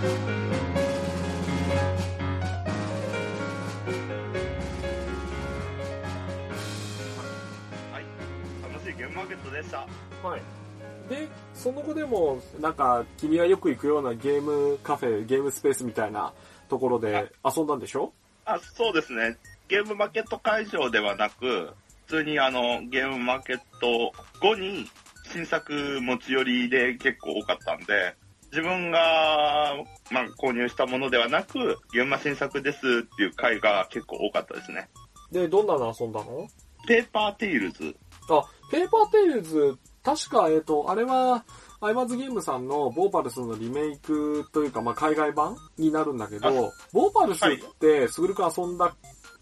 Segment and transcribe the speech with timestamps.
[0.00, 0.06] は
[8.00, 8.04] い。
[8.72, 9.86] 楽しいゲームマーケットでした。
[10.26, 10.40] はい。
[11.10, 16.32] で、その後でも、なんか、君がよく行くようなゲームカフェ、ゲームスペースみたいな
[16.70, 18.14] ところで遊んだんでしょ？
[18.46, 19.36] あ、そうですね。
[19.68, 21.74] ゲームマーケット会場ではなく、
[22.06, 24.88] 普通にあの、ゲームマーケット後に
[25.30, 28.16] 新作持ち寄りで結構多かったんで、
[28.50, 29.76] 自分が、
[30.10, 34.88] まあ、購入したものではなく、ゲムマ新作ですっていう回が結構多かったですね。
[35.30, 36.48] で、どんなの遊んだの？
[36.86, 37.94] ペーパーテイルズ。
[38.28, 41.44] あ、ペーパーテイルズ、確か、えっ、と、あれは、
[41.82, 48.94] I was game さんのボーパルスのリメイクというか、まあ、海外版になるんだけど、ボーパルスって、すぐるくん遊んだ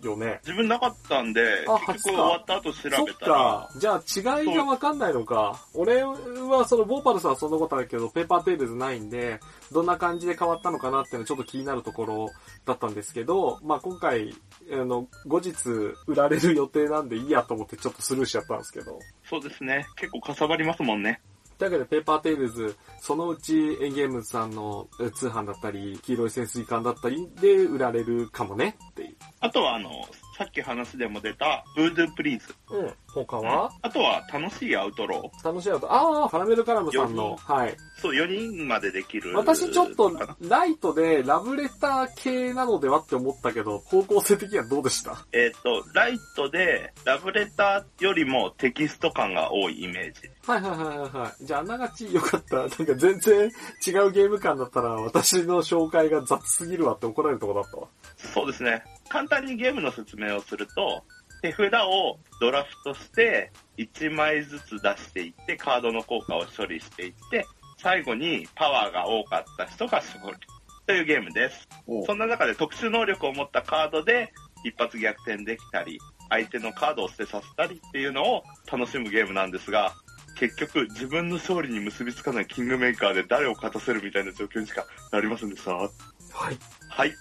[0.02, 0.40] よね。
[0.44, 3.70] 自分なかったんで、あ結局終わった後調べそったら、か。
[3.78, 5.60] じゃあ違いがわかんないのか。
[5.74, 9.40] 俺はそのボーパルスはそんなことあるけど、ペーパーテイルズないんで、
[9.72, 12.30] どんな感じで変わったのかなっていうのはちょっと気になるところ
[12.64, 14.34] だったんですけど、まあ今回、
[14.72, 15.54] あの、後日
[16.06, 18.98] 売られる予定なんでいいやと思ってちょっとスルーしちゃったんですけど。
[19.24, 19.86] そうですね。
[19.96, 21.20] 結構かさばりますもんね。
[21.58, 29.16] というわけで、ペーパーテイルズ、そのうちエンゲームズさんの通販だったり、黄色い潜水艦だったりで売られるかもねっていう。
[29.40, 29.90] あとはあの、
[30.38, 32.54] さっき話でも出た、ブードゥープリンス。
[32.70, 32.94] うん。
[33.12, 35.46] 他は、あとは、楽しいアウトロー。
[35.48, 37.76] 楽しいだと、ああ、カラメルカラムさんの、はい。
[38.00, 39.36] そう、4人までできる。
[39.36, 45.26] 私ちょっとかなライトでラブレター系なのではって思ったけど、方向性的にはどうでした？
[45.32, 50.30] えっ、と、ライトで、ラブレターよりもテキスト感が多いイメージ。
[50.46, 51.44] はいはいはいはいはい。
[51.44, 52.56] じゃあ、あながちよかった。
[52.58, 53.50] なんか全然
[53.84, 57.88] 違うゲーム感だったら、私の紹介が雑すぎるわって怒られるとこだったわ。
[58.16, 58.84] そうですね。
[59.08, 61.04] 簡単にゲームの説明をすると、
[61.42, 67.46] 手札をドラフトして、1枚ずつ出していって、カードの効果を処理していって、
[67.78, 70.32] 最後にパワーが多かった人が勝利。
[70.86, 71.68] というゲームです。
[71.86, 74.32] おそんな中で特殊能力を持ったカードで
[74.64, 75.98] 一発逆転できたり、
[76.30, 79.92] 相手のカードを捨てさせたりっていうのを楽しむゲームなんですが、
[80.36, 85.72] 結局自分の勝利に結びつかないキングメーカーで誰を勝たせるみたいな状況にしかなりませんでした？
[85.74, 85.90] はい。
[86.88, 87.12] はい。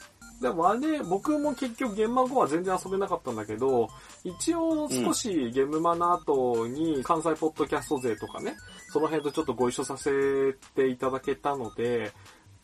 [0.42, 3.88] でもあれ、僕も結局ゲームマ5は全然遊べなかったんだけど、
[4.24, 8.56] 一応少しゲームマの後に関西ポッドキャスト勢とかね、
[8.92, 12.12] その辺とちょっとご一緒させていただけたので、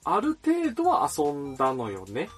[0.04, 2.30] ある程度は遊んだのよね。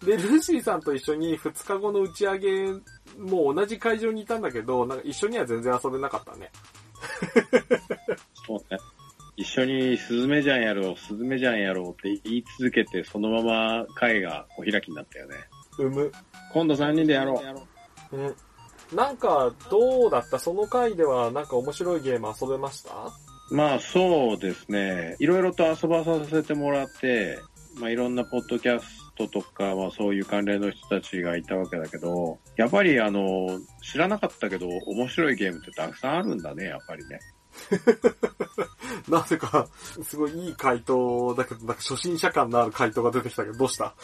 [0.00, 2.66] で、ルーシーさんと一緒に2日後の打ち上げ、
[3.18, 6.50] もう同じ会場にいたんだけど、なんか一緒には全然遊べなかったね。
[9.56, 15.34] 一緒にスズメジャンやろう、スズメジャンやろうって言い続けて、そのまま会がお開きになったよね。
[15.78, 16.12] うむ。
[16.52, 17.42] 今度3人でやろ
[18.12, 18.16] う。
[18.16, 18.36] うん。
[18.94, 20.38] なんか、どうだった？
[20.38, 22.90] その回ではなんか面白いゲーム遊べました？
[23.50, 25.16] まあそうですね。
[25.20, 27.38] いろいろと遊ばさせてもらって、
[27.80, 28.86] まあいろんなポッドキャス
[29.16, 37.18] トとか、まあそういう関連の人たちがいたわけだけど、やっぱりあの、知らなかったけど面白いゲームってたくさんあるんだね、やっぱりね。
[39.08, 39.68] なぜか、
[40.02, 43.94] すごいいい回答だけど、なんか初心者感のある回答が出てきたけど、どうした？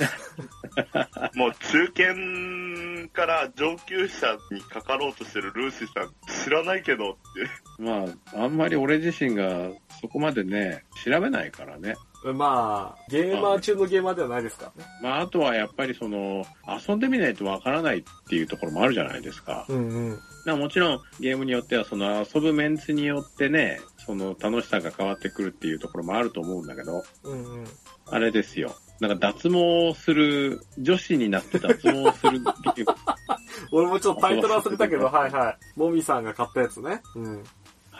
[1.34, 6.12] もう中堅から上級者にかかろうとしてるルーシーさん
[6.44, 7.82] 知らないけどって。
[7.82, 8.04] ま
[8.34, 9.70] あ、あんまり俺自身が
[10.00, 11.94] そこまでね、調べないからね。
[12.24, 14.88] まあ、ゲーマー中のゲーマーではないですからね。
[15.02, 16.44] まあ、あとはやっぱりその、
[16.88, 19.66] 遊んでみないとわからないっていうところもあるじゃないですか。
[19.68, 20.20] うんうん。
[20.44, 27.64] まあもちろんゲームによってはその遊ぶメンツによってね、その楽しさが変わってくるっていうところもあると思うんだけど、うんうん。
[28.06, 28.74] あれですよ。
[29.00, 32.40] なんか脱毛する、女子になって脱毛する
[32.76, 32.96] ゲーム。
[33.72, 35.78] 俺もちょっとタイトル忘れたけど、はいはい。
[35.78, 37.02] もみさんが買ったやつね。
[37.16, 37.44] うん。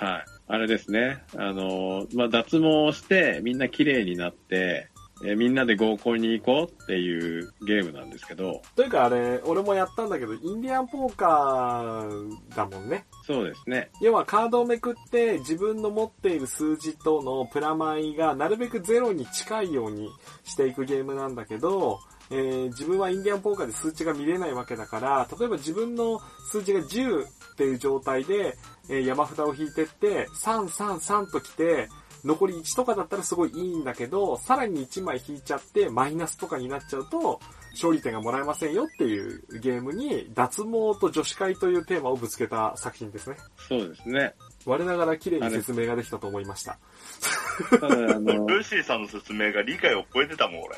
[0.03, 0.25] はい。
[0.49, 1.23] あれですね。
[1.37, 4.89] あの、まあ脱毛してみんな綺麗になって、
[5.25, 13.07] えーみんなで合コンに行こうっていうゲームなんですけど、というかあれ、俺もやったんだけど、インディアンポーカーだもんね。
[13.25, 13.91] そうですね。
[14.01, 20.09] 要はカードをめくって自分の持っている数字とのプラマイがなるべくゼロに近いように
[20.43, 22.01] していくゲームなんだけど、
[22.33, 26.21] えー自分はインディアンポーカーで数値が見れないわけだから、例えば自分の
[26.51, 28.57] 数字が10っていう状態で、
[28.89, 31.89] えー山札を引いてって、3、3、3と来て、
[32.25, 37.41] 残り1とかだったらすごいいいんだけど、さらに1枚引いちゃってマイナスとかになっちゃうと、
[37.73, 43.37] 勝利点がもらえませんよっていうゲームに、脱毛と女子会というテーマをぶつけた作品ですね。
[43.69, 44.35] そうですね。
[44.65, 46.79] 我ながら綺麗に説明ができたと思いました。
[47.71, 50.77] ただ、あの、ルーシーさんの説明が理解を超えてたもん、俺。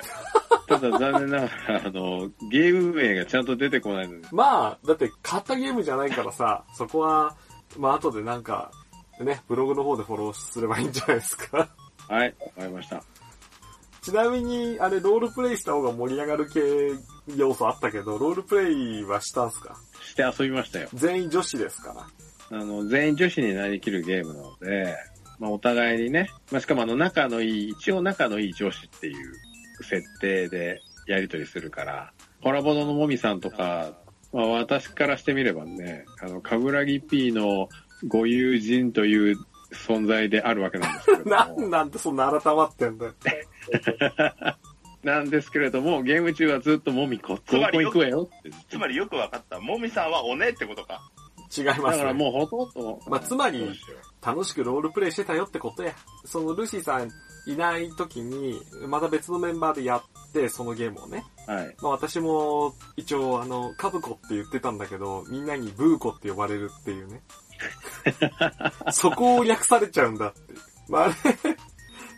[0.66, 7.36] ただ残念ながら、あの、ゲーム名がちゃんと出てこないので、まあ、だって買ったゲームじゃないからさ、そこは、
[7.78, 8.70] まあ後でなんか、
[9.20, 11.68] ね、ブログの方でフォローすればいいんじゃないですか。
[12.08, 13.02] はい、わかりました。
[14.02, 16.60] ちなみに、あれ、ロールプレイした方が盛り上がる系
[17.36, 19.76] 要素あったけど、ロールプレイはしたんすか？
[20.02, 20.88] して遊びましたよ。
[20.92, 22.06] 全員女子ですか
[22.50, 22.58] ら。
[22.58, 24.94] あの、全員女子になりきるゲームなので、
[25.38, 29.34] まあ、お互いにね、まあ、しかもあの、仲のいい、一応仲のいい女子っていう
[29.82, 33.92] 設定でやりとりするから、ホラボドのもみさんとか、
[34.32, 37.68] まあ、私からしてみればね、あの、かぐらぎ P の
[38.06, 39.36] ご友人という
[39.72, 43.14] 存在であるわけなんですけれど なんも、なんでそんな改まってんだよ。
[45.02, 48.50] なんですけれども、ゲーム中はずっともみこ、つまり行くわよって。
[48.70, 49.60] つまりよくわかった。
[49.60, 51.02] もみさんはおねってことか。
[51.56, 51.82] 違いますね。
[51.90, 53.70] だからもうほとんど、まあつまり
[54.24, 55.92] 楽しくロールプレイしてたよってことや。
[56.24, 57.10] そのルシーさん
[57.46, 61.24] いない時に、また別のメンバーでやって、そのゲームをね。
[61.46, 61.76] うはい。
[61.82, 67.22] まあ私も一応あの、カブコって言ってたんだけど、みんなにブーコって呼ばれるっていうね。
[68.92, 70.40] そこを略されちゃうんだって。
[70.88, 71.14] まああれ、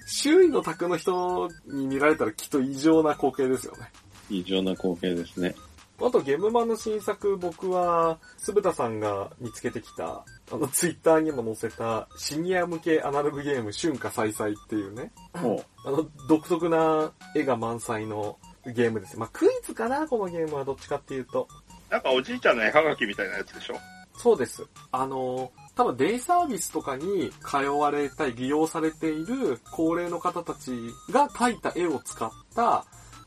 [0.07, 3.91] 周囲の宅の人に見られたらきっと異常な光景ですよね。
[4.31, 5.55] 異常な光景ですね。
[5.99, 19.19] あとゲームマンの新作、僕は、つぶたさんが見つけてきた、あの、ツイッターにも載せた、シニア向けアナログゲーム、春夏再々っていうね、もあの、独特な絵が満載のゲームです。
[19.19, 21.49] まあ、クイズかな、このゲームはどっちかっていうと。
[21.89, 23.77] なんかおじいちゃんの絵はがきみたいなやつでしょ？
[24.19, 24.67] そうです。
[24.93, 30.73] あの、多分デイサービスとかに通われたり利用されている高齢の方たち
[31.11, 32.85] が描いた絵を使った、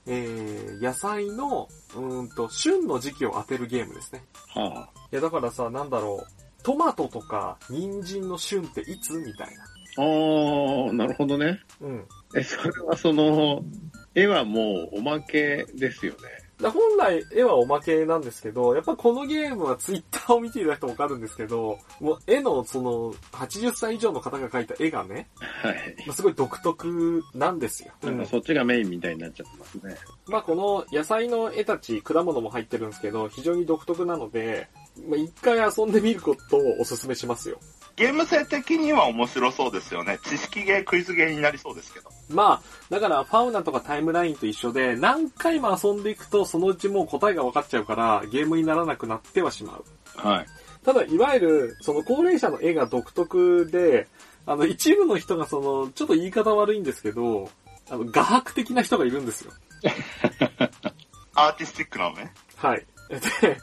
[0.08, 4.24] えー、野菜の、うーんと、旬の時期を当てるゲームですね。
[4.56, 5.00] う、はあ。
[5.12, 6.64] いや、だからさ、なんだろう。
[6.64, 9.48] トマトとか人参の旬っていつみたい
[9.98, 11.60] あー、なるほどね。
[11.80, 11.88] な。
[11.88, 12.06] うん。
[12.36, 13.64] え、それはその、
[14.16, 16.20] 絵はもうおまけですよね。
[16.62, 25.96] だ本来絵はおまけなんですけど、やっぱこのゲームはツイッターを見ていただくとわかるんですけど、もう絵のその80歳以上の方が描いた絵がね、はい。
[26.06, 27.94] まあすごい独特なんですよ。
[28.04, 29.96] なんかそっちがメインみたいになっちゃってますね。
[30.28, 34.68] まあこの野菜の絵たち、果物も入ってるんですけど、非常に独特なので、
[35.08, 37.60] まあ一回遊んでみることをお勧めしますよ。
[38.00, 40.20] ゲーム性的には面白そうですよね。
[40.24, 42.10] 知識ゲー、クイズゲーになりそうですけど。
[42.30, 49.84] まあ、だからファウナとかタイムラインと一緒で、何回も遊んでいくとそのうちもう答えが分かっちゃうから、ゲームにならなくなってはしまう。
[50.16, 50.46] はい。
[50.86, 54.08] ただ、いわゆる、その高齢者の絵が独特で、
[54.46, 57.52] あの、一部の人がその、ちょっと言い方悪いんですけど、
[57.90, 59.52] あの、画伯的な人がいるんですよ。
[61.36, 62.34] アーティスティックなのね。
[62.56, 62.86] はい。
[63.42, 63.60] で、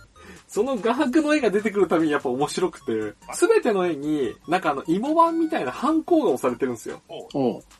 [0.49, 7.03] その画伯の絵が出てくるたびにやっぱ面白くて、すべての絵に、なんかあの、芋版みたいなハンコが押されてるんですよ。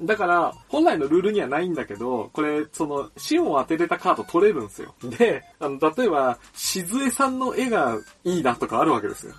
[0.03, 4.95] だから、本来のルールにはないんだけど、これ、その、シオンを当てれたカード取れるんですよ。
[5.03, 9.35] で、あの、例えば、しずえさんの絵がいいなとかあるわけですよ。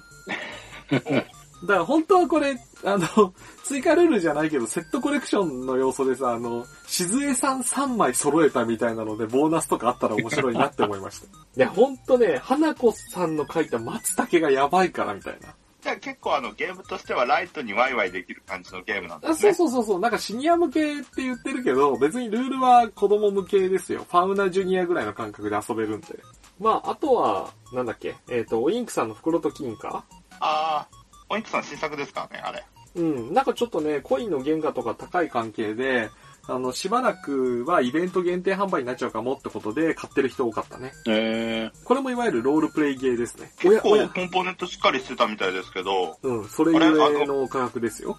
[0.89, 1.25] だか
[1.67, 3.33] ら本当はこれ、あの、
[3.63, 11.27] 追加ルールじゃないけど、セットコレクションの要素でさ、あの、しずえさん3枚揃えたみたいなので、ボーナスとかあったら面白いなって思いました。
[11.55, 15.49] いや、ほんとね、花子さんの描いた松茸がやばいからみたいな。
[15.81, 19.53] じゃあ結構あのゲームとしてはライトにワイワイできる感じのゲームなんであそうすね。
[19.53, 24.05] そうそうそう、なんかシニア向けって言ってるけど、別にルールは子供向けですよ。
[24.09, 26.19] ファウナジュニアぐらいの感覚で遊べるんで。
[26.59, 30.03] まあ、あとは、なんだっけ、えっ、と、オインクさんの袋と金貨
[30.39, 32.63] あー、オインクさん新作ですからね、あれ。
[32.95, 36.09] うん、なんかちょっとね、コインの原価とか高い関係で、
[36.49, 40.93] あの、しばらくはイベント限定販売になっちゃうかもってことで買ってる人多かったね。
[41.05, 43.51] えこれもいわゆるロールプレイゲーですね。
[43.65, 48.17] お結構コンポーネントしっかりしてたみたいですけど、うん、それゆえの価格ですよ。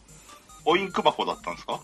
[0.67, 1.81] オインク箱だったんですか？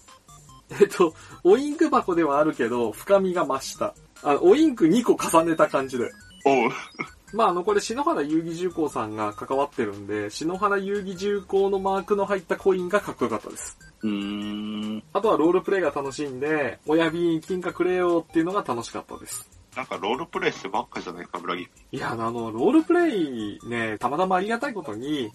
[0.80, 3.94] えっと、おインク箱ではあるけど、深みが増した。
[4.22, 6.10] あの、おインク2個重ねた感じで。
[6.44, 6.70] おう。
[7.34, 13.76] まあ、あの、これ、篠原遊戯重工さんが関わってるんで、篠原遊戯重工のマークの入ったコインがかっこよかったです。
[14.04, 14.08] ー。
[14.08, 15.02] うーん。
[15.12, 19.48] あとはロールプレイが楽しいんで、親瓶金貨くれよっていうのが楽しかったです。
[19.76, 21.68] なんかロールプレイしてばっかじゃないか、ブラギ。
[21.90, 25.32] いや、あの、ロールプレイね、たまたまありがたいことに、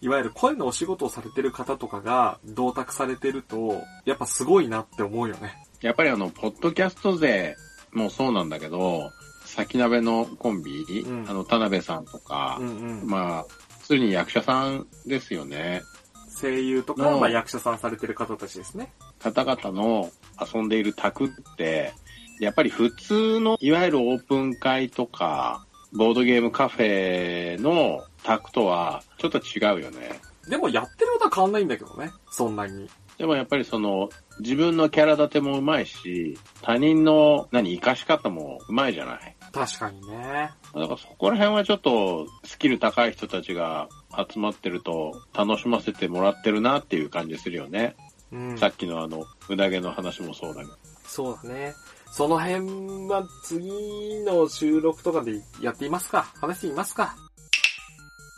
[0.00, 5.66] いわゆる声のお仕事をされてる方とかが同卓されてると、やっぱすごいなって思うよね。
[5.82, 7.56] やっぱりあの、ポッドキャスト勢
[7.92, 9.10] もそうなんだけど、
[9.54, 12.68] 先鍋のコンビ、うんあの、田辺さんとか、うん
[13.02, 13.06] うん。
[13.06, 13.46] まあ、
[13.80, 15.82] 普通に役者さんですよね。
[16.40, 18.92] 声優とか、うんまあ役者さんされてる方たちですね。
[19.18, 21.92] 方々の遊んでいる卓って、
[22.40, 30.18] やっぱり普通の、いわゆるオープン会とか、ボードゲームカフェの卓とはちょっと違うよね。
[30.48, 32.10] でもやってることは変わんないんだけどね。
[32.30, 32.88] そんなに。
[33.18, 34.08] でもやっぱりその、
[34.40, 39.36] 自分のキャラ立てもうまいし、他人の何、活かし方もうまいじゃない。
[39.52, 40.50] 確かにね。
[40.74, 43.88] だからそこら辺はちょっとスキル高い人たちが
[44.30, 47.94] 集まってると楽しませてもらってるなっていう感じするよね。
[48.32, 48.58] うん。
[48.58, 50.76] さっきのあの、うなげの話もそうだけど。
[51.04, 51.74] そうだね。
[52.10, 57.16] その辺は次の収録とかでやっていますか話していますか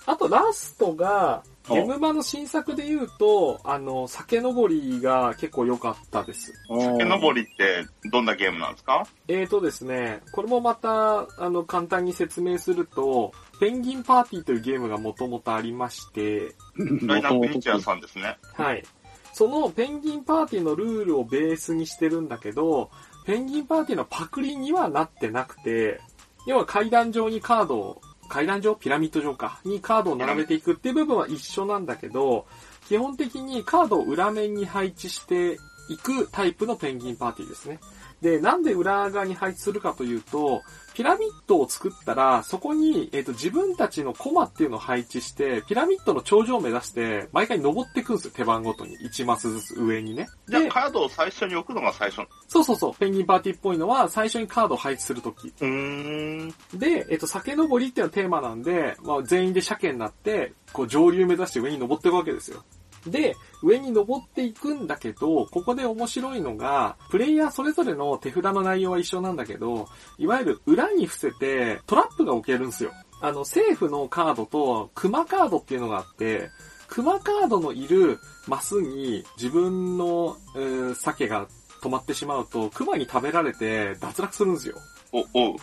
[0.07, 6.53] あとラストが、ゲームマの新作で言うと、あの、酒登りが結構良かったです。
[6.69, 9.07] 酒登りってどんなゲームなんですか？
[9.29, 16.55] えーとですね、これもまた、あの、簡単に説明すると、ペンギンパーティーというゲームがもともとありまして、
[17.07, 18.37] ダイナミニチュアさんですね。
[18.53, 18.85] はい。
[19.33, 22.91] そのペンギンパーティーのルールをベースにしてるんだけど、
[23.27, 26.01] ペンギンパーティーのパクリにはなってなくて、
[26.47, 29.61] 要は階段上にカードを、階段上ピラミッド状か。
[29.65, 32.47] にカードを並べていくっていう部分は一緒なんだけど、
[32.89, 37.81] 基本的にカードを裏面に配置していくタイプのペンギンパーティーですね。
[38.25, 40.63] で、なんで裏側に配置するかというと、
[40.95, 48.97] ピラミッドを作ったら、そこに、えっ、と、自分たちのコマっていうのを配置して、ピラミッドの頂上を目指して、毎回登っていくんですよ、手番ごとに。
[48.97, 50.27] 1マスずつ上にね。
[50.49, 52.27] で、じゃあカードを最初に置くのが最初。
[52.49, 55.49] そうそうそう、ペンギンパーティーっぽいのは、最初にカードを配置するとき。
[55.49, 56.55] うーん。
[56.73, 62.65] で、えっ、と、酒登りっていうのがテーマなんで、まあ、全員で鮭になって、こう、上流目指して上に登っていくわけですよ。
[63.07, 72.93] で、上に登っていくんだけど、ここで面白いのが、プレイヤーそれぞれの手札の内容は一緒なんだけど、いわゆる裏に伏せてトラップが置けるんですよ。
[73.21, 76.51] あの、政府のカードとクマカードっていうのがあって、
[76.89, 81.49] クマカードのいるマスに自分の、えー鮭が
[81.83, 84.77] 止まってしまうと、クマに食べられて脱落するんですよ。
[85.13, 85.57] お、おう。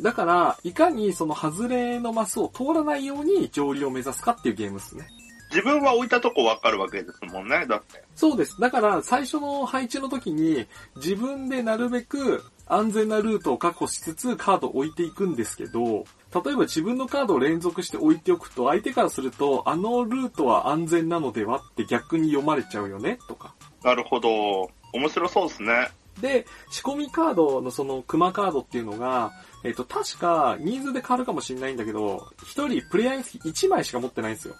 [0.00, 5.08] だから、いかにその外れのマスを通らないように上流を目指すかっていうゲームですね。
[5.54, 7.64] 自分は置いたとこわかるわけですもんね。
[7.68, 8.02] だって。
[8.16, 8.60] そうです。
[8.60, 16.06] だから、最初の配置の時に、自分でなるべく安全なルートを確保しつつカードを置いていくんですけど、
[16.44, 23.54] 例えば自分のカードを連続して置いておくと、相手からすると、あのルートは安全なのではって逆に読まれちゃうよね、とか。
[23.84, 24.70] なるほど。
[24.92, 25.88] 面白そうですね。
[26.20, 29.32] で、仕込みカードのそのクマカードっていうのが、
[29.62, 34.54] えっ、と、確か、ニーズで変わるかもしれないんだけど、一人プレイヤーにつき1枚しか持ってないんですよ。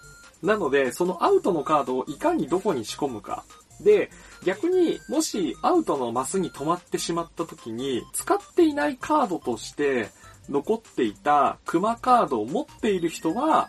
[0.44, 3.44] なので、そのアウトのカードをいかにどこに仕込むか。
[3.80, 4.10] で、
[4.44, 10.10] 逆にもしアウトのマスに止まってしまった時に、使っていないカードとして
[10.48, 13.68] 残っていたクマカードを持っている人は、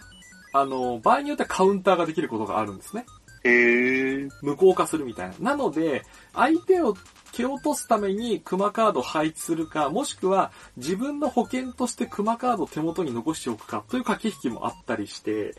[0.53, 3.05] あの、場合によってはカウンターができることがあるんですね。
[3.43, 4.29] へー。
[4.41, 5.51] 無効化するみたいな。
[5.51, 6.03] なので、
[6.33, 6.95] 相手を
[7.31, 15.55] 蹴落とすためにクマカードを配置するか、もしくは自分の保険としてクマカードを手元に残しておくかという駆け引きもあったりして、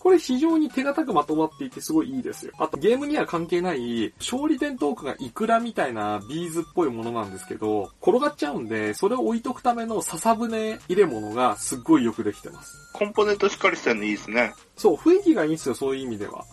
[0.00, 2.52] これ非常に手堅くまとまっていてすごいいいですよ。
[2.58, 12.78] あとゲームには関係ない勝利点トークがイクラみたいなビーズっぽいものなんですけど、転がっちゃうんで、それを置いとくための笹舟入れ物がすっごいよくできてます。
[12.94, 14.54] コンポーネントしっかりしてるのいいですね。
[14.76, 16.46] そう、雰囲気がいいんですよ、そういう意味では。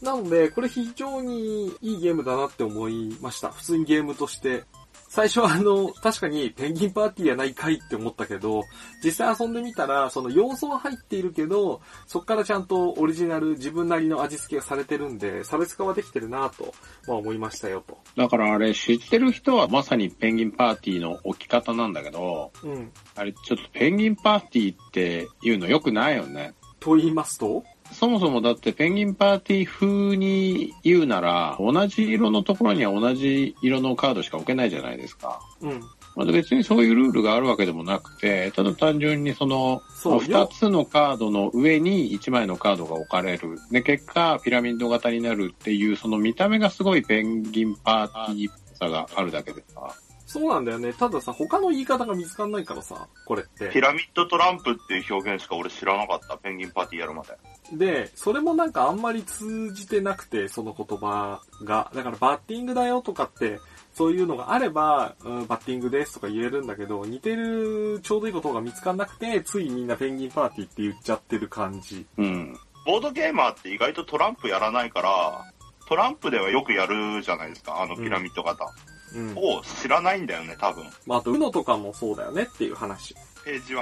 [0.00, 3.50] なので、これ非常にいいゲームだなって思いました。
[3.50, 4.64] 普通にゲームとして。
[5.14, 8.62] 最初はあの、確かにペンギンパーティーやないかいって思ったけど、
[9.04, 16.72] 実際遊んでみたら、その要素は入っているけど、そっからちゃんとオリジナル自分なりの味付けがされてるんで、差別化はできてるなと、
[17.06, 17.98] まあ思いましたよと。
[18.16, 22.90] だからあれ知ってる人はまさにペンギンパーティーの置き方なんだけど、うん。
[23.14, 26.54] あれちょっとペンギンパーティーっていうの良くないよね。
[26.80, 27.62] と言いますと？
[27.92, 35.40] そもそもだってペンギンパーティー風に言うなら、同じ色のところには同じ色のカードしか置けないじゃないですか。
[35.60, 35.80] うん。
[36.14, 43.58] まあ、別にそういうルールがあるわけでもなくて、ただ単純にその、そう2つのカードの上に1枚のカードが置かれる。
[43.70, 49.94] で、結果、ピラミッド型になるっていう、その見た目がすごいペンギンパーティーさがあるだけでさ。
[50.32, 50.94] そうなんだよね。
[50.94, 53.68] たださ、他の言い方が見つかんないからさ、これって。
[53.68, 56.38] ピラミッドトランプっていう表現しか俺知らなかった。
[56.38, 57.36] ペンギンパーティーやるまで。
[57.76, 61.90] で、それもなんかあんまり通じてなくて、その言葉が。
[61.94, 63.60] だからバッティングだよとかって、
[63.92, 72.06] そういうのがあれば、うん、バッティングですとか言えるんだけど、似てるちょうどいいことが見つかんなくて、ついみんなペンギンパーティーって言っちゃってる感じ。
[72.16, 72.56] うん。
[72.86, 75.52] ボードゲーマーって意外とトランプやらないから、
[75.88, 78.64] トランプではよくやるじゃないですか、あのピラミッド型。
[78.64, 78.91] うん。
[79.36, 80.84] を知らないんだよね、多分。
[81.06, 83.14] まあ、あと、うのとかもそうだよねっていう話。
[83.44, 83.78] ページ 1?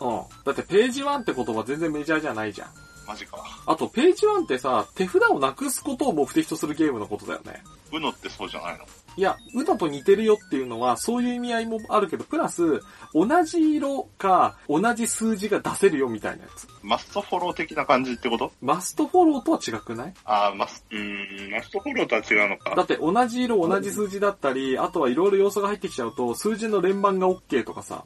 [0.00, 0.22] うん。
[0.44, 2.68] だってページ1って言葉全然メジャーじゃないじゃん。
[3.06, 3.38] マジか。
[3.66, 7.62] あと、ページ1ってさ、手札をなくすことを目的とするゲームのことだよね。
[7.92, 8.84] うのってそうじゃないの？
[9.16, 12.80] いや、うのと似てるよっていうのは、そういう意味合いもあるけど、プラス、
[13.14, 16.66] 同じ色か、同じ数字が出せるよみたいなやつ。
[16.82, 18.50] マストフォロー的な感じってこと？
[18.60, 20.14] マストフォローとは違くない？
[20.24, 22.74] あー、マス、うーん、マストフォローとは違うのか。
[22.74, 28.04] だって同じ色、同じ数字だったり、あとはいろいろ要素が入ってきちゃうと、数字の連番が OK とかさ、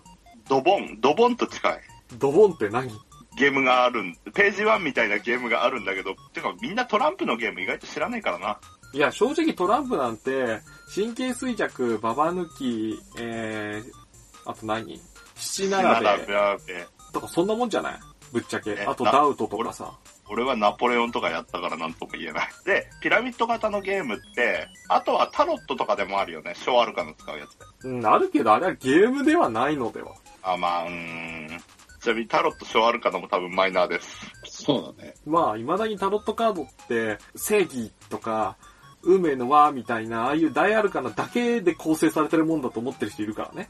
[0.49, 1.81] ドボン、ドボンと近い。
[2.19, 2.91] ドボンって何？
[3.39, 8.59] ゲームがあるん、ページ1みたいなゲームがあるんだけど、てかみんなトランプのゲーム意外と知らないからな。
[8.93, 10.61] いや、正直トランプなんて、
[10.95, 15.01] 神経衰弱、ババ抜き、えー、あと何？
[15.37, 18.01] 七並べとかそんなもんじゃない？
[18.33, 18.73] ぶっちゃけ。
[18.73, 19.93] えあとダウトとかさ。
[20.31, 22.49] 俺はナポレオンとかやったからなんとも言えない。
[22.67, 26.53] で、ピラミッド型のゲームって、あとはタロットとかでもあるよね。
[26.55, 27.89] 小アルカの使うやつで。
[27.89, 30.13] うん、あるけどあれはゲームではないのでは。
[30.43, 31.61] あ、まあ、うーん。
[32.09, 34.33] ちなみにタロット小アルカのも多分マイナーです。
[34.47, 35.15] そうだね。
[35.27, 38.57] まあ、未だにタロットカードって、正義とか、
[39.03, 43.69] 運命の輪みたいな、ああいう大アルカナだけで構成されてるもんだと思ってる人いるからね。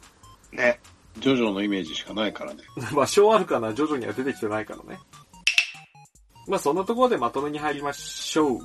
[0.53, 0.79] ね。
[1.19, 2.63] ジョジョのイメージしかないからね。
[2.93, 5.01] まあ、小アルカナ徐々には出てきてないからね。
[6.47, 8.61] まあ、そんなところでまとめに入りましょう。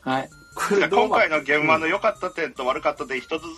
[0.00, 0.30] はい。
[0.54, 3.48] こじゃあ今れどうま回の現場の良かった点と悪かった点一つず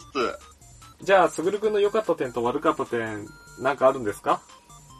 [0.99, 1.05] つ。
[1.05, 3.29] じゃあ、すぐるくんの良かった点と悪かった点、
[3.61, 4.43] なんかあるんですか？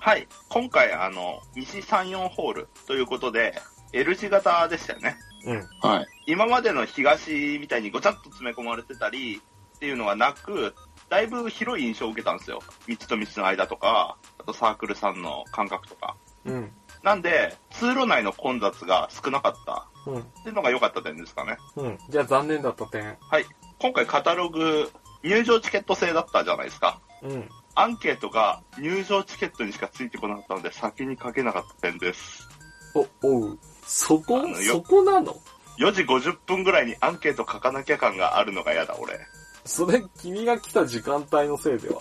[0.01, 0.27] はい。
[0.49, 3.61] 今回、あの、西3、4ホールということで、
[3.93, 5.17] L 字型でしたよね。
[5.45, 5.69] うん。
[5.83, 6.07] はい。
[6.27, 9.43] 今までの東みたいにごちゃっと詰め込まれてたり
[9.77, 10.75] っていうのはなく、
[11.11, 12.61] だいぶ広い印象を受けたんですよ。
[12.89, 16.17] 道と道の間とか、あとサークルさんの感覚とか。
[16.47, 16.73] うん。
[17.03, 20.21] なんで、通路内の混雑が少なかったうん。
[20.21, 21.59] っていうのが良かった点ですかね。
[21.77, 21.99] うん。
[22.09, 23.19] じゃあ、残念だった点。
[23.21, 23.45] はい。
[23.79, 24.91] 今回カタログ、
[25.23, 27.01] 入場チケット制だったじゃないですか。
[27.23, 27.49] うん。
[27.75, 32.49] アンケートが入場チケットにしかついてこなかったので先に書けなかった点です。
[32.95, 33.59] お、おう。
[33.87, 35.37] そこあのよそこなの
[35.79, 39.19] ？4時50分ぐらいにアンケート書かなきゃ感があるのが嫌だ、俺。
[39.65, 42.01] それ、君が来た時間帯のせいでは？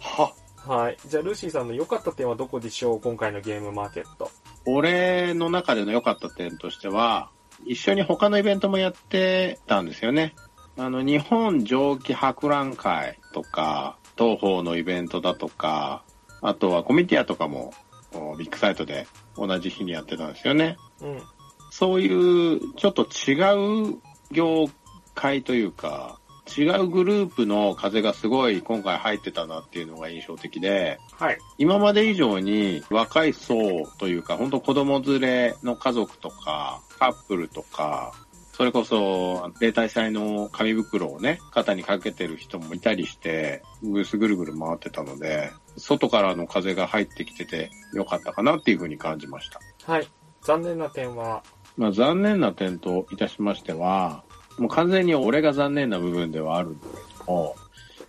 [0.00, 0.32] は、
[0.66, 0.98] はい。
[1.06, 3.00] じゃあ、ルーシーさんの良かった点はどこでしょう？
[3.00, 4.30] 今回のゲームマーケット。
[4.66, 7.30] 俺の中での良かった点としては、
[7.64, 10.34] 一緒に他のイベントもやってたんですよね。
[10.76, 16.02] あの、日本蒸気博覧会とか、東方のイベントだとか、
[16.40, 17.72] あとはコミティアとかも、
[18.12, 19.06] おビッグサイトで
[19.36, 20.76] 同じ日にやってたんですよね。
[21.02, 21.22] うん。
[21.70, 23.98] そういう、ちょっと違う
[24.30, 24.68] 業
[25.14, 26.18] 界というか、
[26.56, 31.38] 違うグループの風がすごい今回入ってたなっていうのが印象的で、はい。
[31.58, 33.56] 今まで以上に若い層
[33.98, 38.14] というか、本当子供連れの家族とか、カップルとか、
[38.56, 49.60] それこそ、例大祭の紙袋をね、肩にかけてる人もいたりして、ブースぐるぐる回ってたので、外からの風が入ってきててよかったかなっていうふうに感じました。
[49.84, 50.08] はい。
[50.40, 51.42] 残念な点は、
[51.76, 54.24] まあ残念な点といたしましては、
[54.56, 57.56] もう完全に俺が残念な部分ではあるんだけども、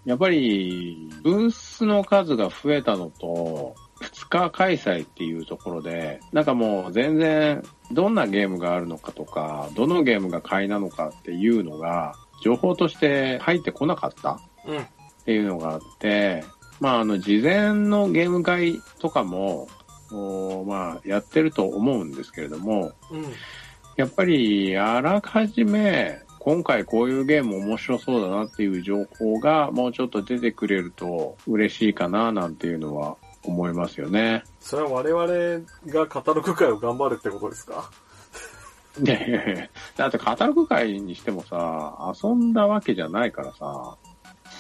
[0.06, 14.78] やっぱり、ブースの数が増えたのと、2日開催っていうところで、なんかもう全然、どんなゲームがあるのかとか、どのゲームが買いなのかっていうのが、情報として入ってこなかったうん。
[14.80, 14.86] っ
[15.26, 16.44] ていうのがあって、
[16.80, 19.68] まあ、あの、事前のゲーム会とかも、
[20.12, 23.26] おまあ、やってると思うんですけれども、うん。
[23.98, 34.44] やっぱり、あらかじめ、今回こういうゲーム面白そうだなっていう情報がもうちょっと出てくれると嬉しいかななんていうのは思いますよね。
[34.60, 37.90] それは我々がカタログ会を頑張るってことですか？
[39.00, 43.98] で、だってカタログ会にしてもさ、遊んだわけじゃないからさ、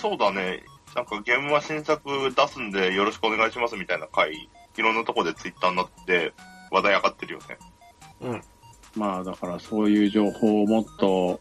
[0.02, 0.63] そうだね。
[0.96, 4.50] なんかゲームは新作出すんでよろしくお願いしますみたいな回、い
[4.82, 6.34] ろんなとこでツイッターになって
[6.72, 7.58] 話題上がってるよね。
[8.22, 8.42] うん。
[8.96, 11.40] まあだからそういう情報をもっと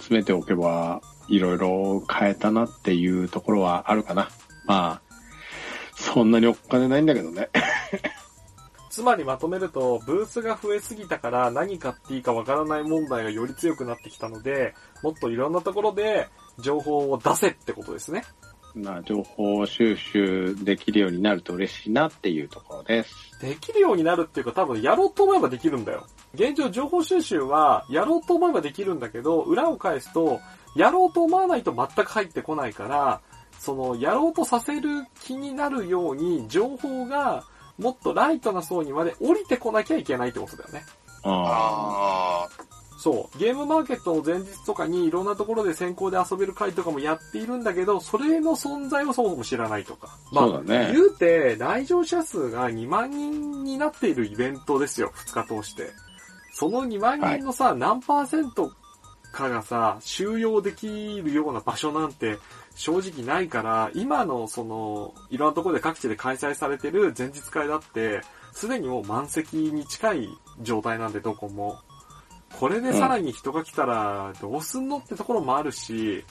[0.00, 4.28] 集めておけば、いろいろ変えたなっていうところはあるかな。
[4.66, 5.07] まあ、
[6.12, 7.48] そんなにお金ないんだけどね。
[8.90, 18.24] つまりまとめると、ブースが増えすぎたから何買っていいかわからない問題がより強くなってきたので、もっといろんなところで情報を出せってことですね。
[18.74, 23.14] まあ、情報収集できるようになると嬉しいなっていうところです。
[23.40, 26.06] できるようになるっていうか多分やろうと思えばできるんだよ。
[26.34, 30.40] 現状情報収集はやろうと思えばできるんだけど、裏を返すと、
[30.74, 33.20] やろうと思わないと全く入ってこないから、
[33.58, 37.44] その、やろうとさせる気になるように、情報が
[37.78, 40.84] もっとライトな層にまで降りてこなきゃいけないってことだよね。
[41.24, 42.68] ああ
[43.00, 43.38] そう。
[43.38, 50.18] ゲームマーケットの前日とかにいろんなところで先行で遊べる会とかもやっているんだけど、それの存在をそもそも知らないとか。
[50.32, 55.92] まあ、そうだね言うて、来場者数が2万人になっているイベントですよ、2日通して。
[56.52, 58.72] その2万人のさ、何パーセント
[59.32, 60.88] かがさ、収容でき
[61.22, 62.38] るような場所なんて
[62.78, 70.28] 正直ないから、今のその、いろんなところで各地で開催されてる前日会だって、すでにもう満席に近い
[70.62, 71.80] 状態なんで、どこも。
[72.56, 76.24] これでさらに人が来たらどうすんのってところもあるし、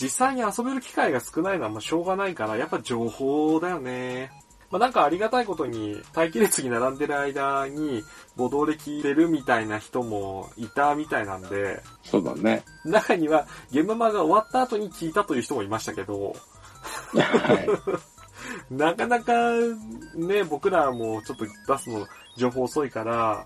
[0.00, 4.32] 実際に遊べる機会が少ないのはもうしょうがないから、やっぱ情報だよね。
[4.70, 8.04] まあ、なんかありがたいことに、待機列に並んでる間に、
[8.36, 12.62] ボドレ聞いてるみたいな人もいたみたいなんで、そうだね。
[12.84, 16.36] 中には、ゲームマが終わった後に聞いたという人もいましたけど、
[17.14, 17.68] はい。
[18.70, 19.32] なかなか、
[20.14, 22.06] ね、僕らもちょっと出すの
[22.36, 23.44] 情報遅いから、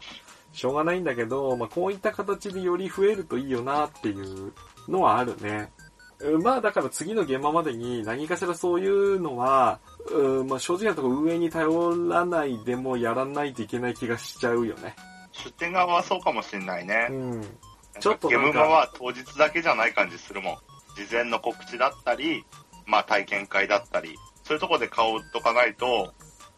[0.52, 4.52] しょうがないんだけど、まあ、こういった形でより増えるといいよなっていう
[4.88, 5.72] のはあるね。
[6.20, 14.94] うんまあだから次の現場までに何かしらそういうのは、うんまあ正直なところ運営に頼らないでもやらないといけない気がしちゃうよね。
[15.32, 17.12] 出店側はそうかもしれないねう。
[17.12, 17.42] ん。
[18.00, 20.56] ちょっとゲームマは当日だけじゃない感じするもん。
[20.96, 22.44] 事前の告知だったり、
[22.86, 26.12] まあ体験会だったり、そういうとこで顔とかないと、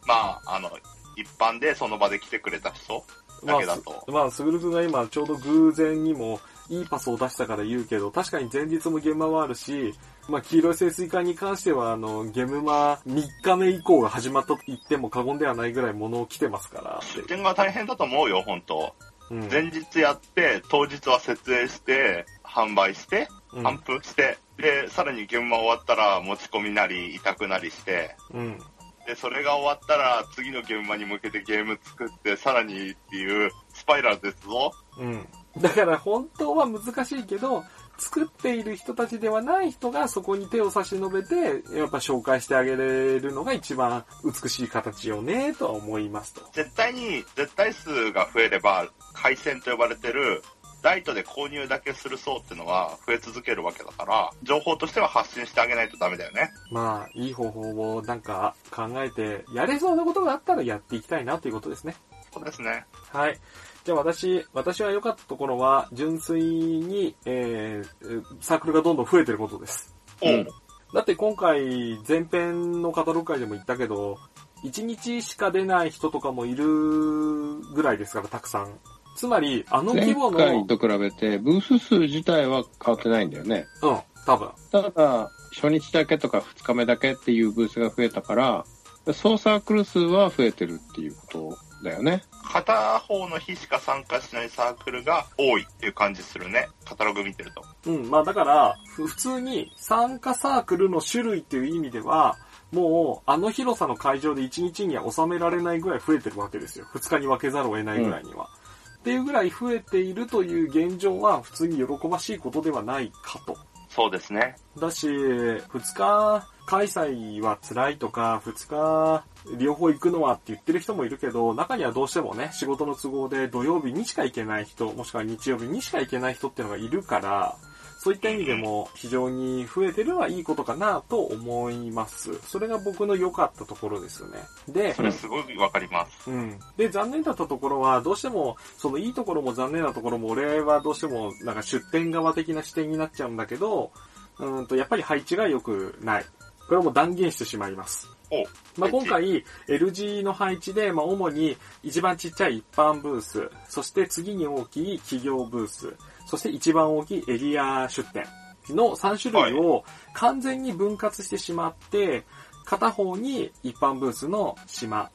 [0.06, 0.70] まあ、あの、
[1.16, 3.04] 一般でその場で来てくれた人
[3.42, 4.11] まあ、だけだとす。
[4.11, 9.94] まあ、すぐるくんが今ちょうど偶然にもいいパスを出したから言うけど、確かに前日も現場はあるし、
[10.29, 17.00] まあ、黄色い潜水艦に関しては、あの、ゲムマ3日目以降が始まったと言っても過言ではないぐらい物を来てますから。
[17.02, 18.94] 出店が大変だと思うよ、本当
[19.31, 19.48] うん。
[19.48, 28.59] 前日やって、当日は設営して、販売して、うん販布して、で、さらに現場終わったら持ち込みなり、委託なりして、うん。
[29.07, 34.72] で、それが終わったら次の現場に向けてゲーム作って、さらにっていうスパイラルですぞ。
[34.98, 35.26] うん。
[35.61, 37.64] だから本当は難しいけど、
[37.99, 46.42] 作っている人たちではない人がそこに手を差し伸べて、やっぱ紹介してあげれるのが一番美しい形よね、とは思いますと。
[46.53, 50.42] 絶対に、絶対数が増えれば、回線と呼ばれてる、
[50.83, 56.53] ライトで購入だけする層っていうのは増え続けるわけだから、情報としては発信してあげないとダメだよね。
[56.71, 61.97] まあ、いい方法をなんか考えて、やれそうなことがあったらやっていきたいなということですね。
[62.37, 62.85] そうですね。
[63.12, 63.38] はい。
[63.85, 69.94] じゃあ私、私は良かったところは、純粋に、えー、サークルがどんどん増えてることです。
[70.20, 70.46] おう、うん
[70.94, 74.18] だって今回、前編のカタログ会でも言ったけど、
[74.64, 78.79] 1日しか出ない人とかもいるぐらいですから、たくさん。
[79.16, 83.66] つまり、あの規前模の、回と比べて、ブース数自体は変わってないんだよね。
[83.83, 84.51] うん、多分。
[84.70, 88.64] ただ、初日だけとか2日目だけっていうブースが増えたから、
[89.12, 92.23] 総サークル数は増えてるっていうことだよね。
[92.53, 96.69] 片方の日しか参加しないサークルが多いっていう感じするね。
[96.85, 97.65] カタログ見てると。
[97.87, 102.37] うん、まあだから、ふ普通に参加サークルの種類っていう意味では、
[102.73, 106.87] もう、あの広さの会場で1日には収められないぐらい増えてるわけですよ。
[106.93, 108.49] 2日に分けざるを得ないぐらいには。
[108.97, 113.57] っていうぐらい増えているという現状は普通に喜ばしいことではないかと。
[113.89, 114.57] そうですね。
[114.79, 119.24] だし、2日開催は辛いとか、2日
[119.57, 127.57] 両方行くのはって言ってる人もいるけど、中にはどうしてもね、仕事の都合で土曜日にしか行けない人、もしくは日曜日にしか行けない人っていうのがいるから、
[127.98, 132.35] そういった意味でも非常に増えてるはいいことかなと思います。
[132.46, 134.38] それが僕の良かったところですよね。
[134.68, 136.31] で、それすごいわかります。
[136.31, 136.59] うん。
[136.76, 143.90] で、残念だったところは、どうしても、そのいいところも残念なところも、俺はどうしても、なんか出店側的な視点になっちゃうんだけど、
[144.38, 146.26] うんと、やっぱり配置が良くない。
[146.66, 148.09] これはもう断言してしまいます。
[148.31, 148.44] お
[148.81, 155.94] まあ、今回、L 字の配置で、まあ、主に一番ちっちゃい一般ブース、そして次に大きい企業ブース、
[156.26, 158.26] そして一番大きいエリア出店
[158.74, 162.24] の3種類を完全に分割してしまって、
[162.64, 165.11] 片方に一般ブースの島、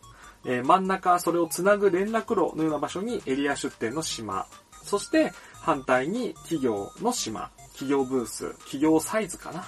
[0.46, 4.48] えー真ん中、それをつなぐ連絡路のような場所にエリア出店の島、
[4.84, 9.66] そして反対に企業の島、企業ブース、企業サイズかな。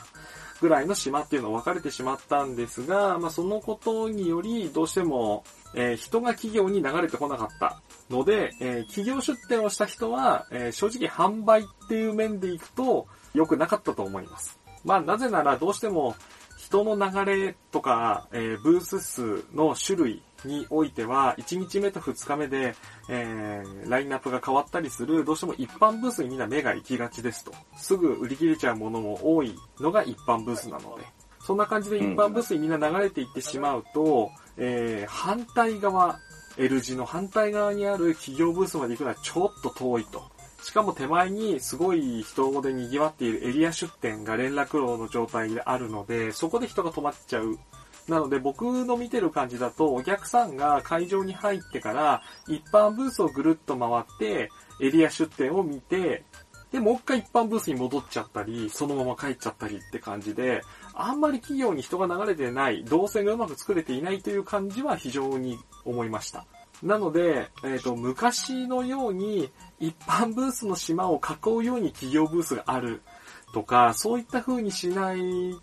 [0.64, 5.44] ぐらいの島っていうのは分かれてしまったんですが、まあ、そのことによりどうしても、
[5.76, 14.58] えー人が企業に流れてこなかったので、えー企業出店をした人は、えー正直販売っていう面でいくと良くなかったと思います。
[14.86, 16.16] まあなぜならどうしても
[16.58, 22.76] 人の流れとか、えーブース数の種類においては、1日目と2日目で、
[23.10, 27.54] えーラインナップが変わったりする、どうしても一般ブースにみんな目が行きがちですと。
[27.78, 31.06] すぐ売り切れちゃうものも多いのが一般ブースなので。
[31.42, 36.20] そんな感じで一般ブースにみんな流れていってしまうと、えー反対側、
[36.58, 40.34] L 字の反対側にある企業ブースまで行くのはちょっと遠いと。
[40.64, 47.60] しかも手前にすごい人で賑わっているエリア出店が連絡路の状態であるので、そこで人が止まっちゃう。
[48.08, 54.50] なので僕の見てる感じだと、お客さんが会場に入ってから、一般ブースをぐるっと回って、
[54.82, 56.24] エリア出店を見て、
[56.72, 60.64] で、もう一回一般ブースに戻っちゃったり、そのまま帰っちゃったりって感じで、
[60.96, 66.46] あんまり企業に人が流れてない、動線がうまく作れていないという感じは非常に思いました。
[66.82, 73.04] なので、えっ、と、昔のように、一般ブースの島を囲うように企業ブースがある
[73.54, 75.20] とか、そういった風にしない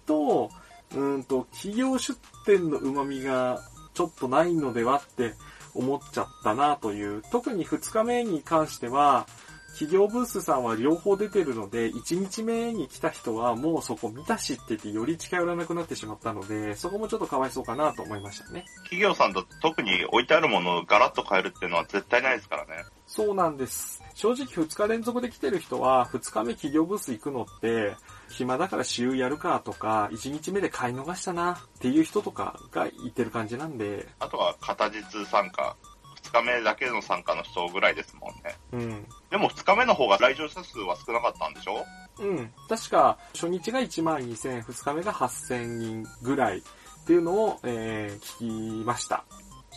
[0.06, 0.48] と、
[0.94, 3.60] うんと、企業出店の旨味が
[3.94, 5.34] ちょっとないのではって
[5.74, 9.26] 思っちゃったなという、特に2日目に関しては、
[9.72, 18.64] 企業ブースさんは両方出てるので、1日目に来た人はもうそこ見たしって言ってより近寄らなくなってしまったので、そこもちょっとかわいそうかなと思いましたね。
[18.84, 22.84] 企業さんと特に置いてあるものをガラッと変えるっていうのは絶対ないですからね。
[23.12, 24.00] そうなんです。
[24.14, 27.96] 正直2日連続で来てる人は、2日目企業ブース行くのって、
[28.28, 35.76] 暇だから週やるかとか、1日目で買い逃したなっていう人とかがいてる感じなんで、あとは片日参加。
[36.22, 38.56] 2日目だけの参加の人ぐらいですもんね。
[38.72, 39.06] うん。
[39.30, 41.84] でも2日目の方が来場者数は少なかったんでしょ？
[42.20, 42.52] うん。
[42.68, 46.62] 確か、初日が1万2000、2日目が8000人ぐらいっ
[47.06, 49.24] ていうのを、えー、聞きました。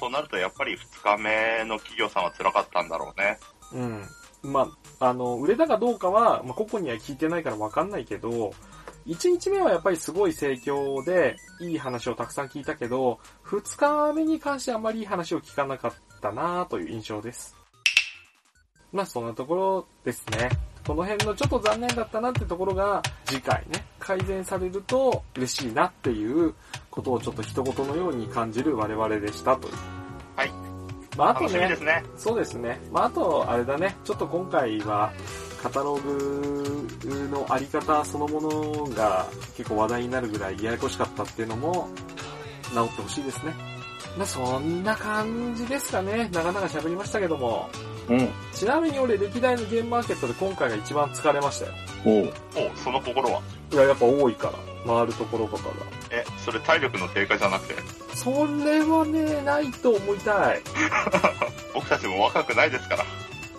[0.04, 3.39] そうなるとやっぱり2日目の企業さんは辛かったんだろうね。
[3.72, 4.52] うん。
[4.52, 8.52] まあ、あの、売れたかどうかは、まあ、個々には聞いてないからわかんないけど、
[9.08, 17.56] 1日目はやっぱりすごい盛況で、いい話をたくさん聞いたけど、2日目に関してあんまりいい話を聞かなかったなという印象です。
[18.92, 20.50] まあ、そんなところですね。
[20.86, 26.54] この辺のちょっと残念だったなってところが、次回ね、改善されると嬉しいなっていう
[26.92, 29.92] ことをちょっと一言のように感じる我々でしたという。
[31.15, 31.17] はい。
[31.17, 32.04] まあ、あとねね。
[32.17, 32.82] そうですね。
[32.91, 33.95] まあ、あと、あれだね。
[34.04, 35.12] ちょっと今回は、
[35.62, 36.88] カタログ
[37.32, 41.88] のあり方そのものが結構話題になるぐらいややこしかったっていうのも、
[42.76, 43.54] 直ってほしいですね。
[44.17, 46.30] まあ、そんな感じですかね。
[46.34, 47.69] 長々喋りましたけども。
[48.10, 48.30] うん。
[48.52, 51.71] ちなみに俺、歴代のゲームマーケットで今回が一番疲れましたよ。
[52.06, 52.34] おう。
[52.73, 53.41] おその心は？
[53.71, 54.72] いや、やっぱ多いから。
[54.86, 55.74] 回るところとかが。
[56.12, 57.76] え、それ体力の低下じゃなくて、
[58.15, 60.62] それはね、ないと思いたい。
[61.74, 63.06] 僕たちも若くないですから。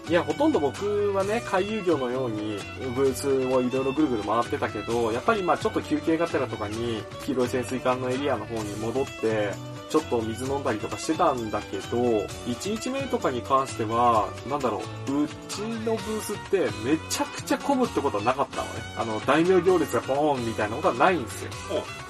[0.07, 2.59] いや、ほとんど僕はね、回遊魚のように、
[2.95, 9.55] ブースをいろいろぐるぐる回ってたけど、やっぱりまあちょっと休憩がてらとかに、黄色い潜水艦のエリアの方に戻って、
[9.95, 18.71] ちょっと水飲んだりとかしてたんだけど、1日目とかに関しては、なんだろう、うちのブースってめちゃくちゃ混むってことはなかったのね。
[18.97, 21.51] あの、大名行列がボーンみたいなことはないんですよ。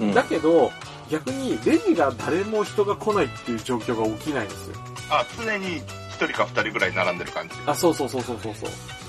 [0.00, 0.14] うん。
[0.14, 0.72] だけど、
[1.10, 4.76] 逆にレジが誰も人が来ないっていう状況が起きないんですよ。
[5.10, 5.82] あ、常に1
[6.26, 7.54] 人か2人ぐらい並んでる感じ。
[7.66, 8.66] あ、そうそうそうそうそうそ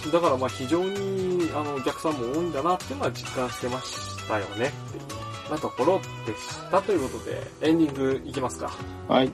[0.10, 0.12] う。
[0.12, 8.71] だからまあ非常にあのお客さんも多いんだなっていうのは実感してましたよねっていう、な、ところでしたということで、エンディングいきますか。
[9.08, 9.31] はい。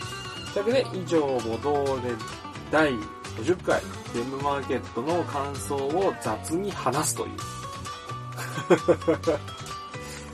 [0.53, 2.03] というわけで、以上、ボドレ
[2.71, 2.93] 第
[3.37, 3.81] 50回
[4.13, 7.29] ゲームマーケットの感想を雑に話すという。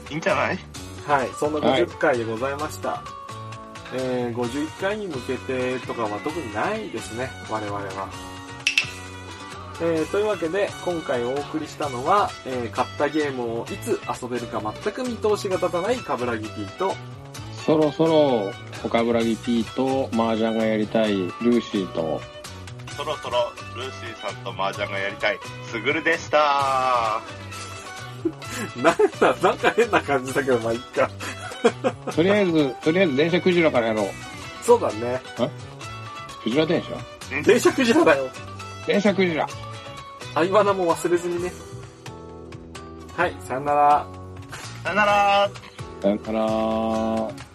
[0.09, 0.59] いいんじゃない？
[1.05, 3.03] はい、そんなはい50回でございました。
[3.95, 8.09] えー、51回に向けてとかは特にないですね、我々は。
[9.81, 16.95] えー、というわけで、今回お送りしたのは、えー、買ったゲームをいつ遊べるか全く見通しが立たないカブラギ P と、
[17.65, 18.51] そろそろ、
[18.83, 22.21] 岡村ギ P と麻雀がやりたいルーシーと、
[22.95, 25.39] そろそろルーシーさんと麻雀がやりたい、
[25.71, 27.21] すぐるでした
[28.77, 31.09] なんだ、なんか変な感じだけど、まあ、いっか。
[32.15, 34.07] とりあえず、とりあえず電車クジラからやろう。
[34.61, 35.21] そうだね。
[36.43, 37.41] クジラ電車？
[37.41, 38.29] 電車クジラだよ。
[38.85, 39.47] 電車クジラ。
[40.33, 41.51] 相花も忘れずにね。
[43.15, 44.05] はい、さよなら。
[44.83, 45.49] さよなら
[46.01, 47.52] さよなら。